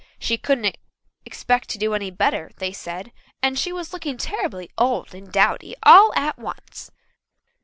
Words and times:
She 0.17 0.35
couldn't 0.35 0.79
expect 1.27 1.69
to 1.69 1.77
do 1.77 1.93
any 1.93 2.09
better, 2.09 2.49
they 2.57 2.71
said, 2.73 3.11
and 3.43 3.59
she 3.59 3.71
was 3.71 3.93
looking 3.93 4.17
terribly 4.17 4.67
old 4.75 5.13
and 5.13 5.31
dowdy 5.31 5.75
all 5.83 6.11
at 6.15 6.39
once. 6.39 6.89